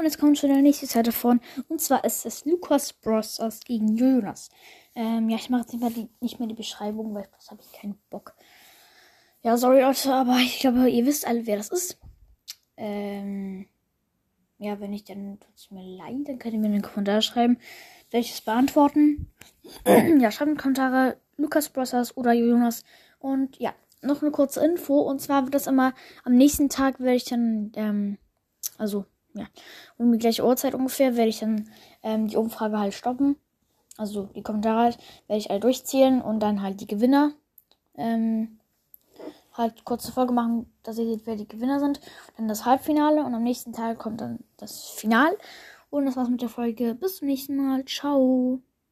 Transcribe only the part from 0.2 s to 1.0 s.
schon der nächste